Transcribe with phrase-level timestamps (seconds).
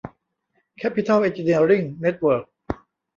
[0.77, 2.45] แคปปิทอล เอ็นจิเนียริ่ง เน็ตเวิร์ค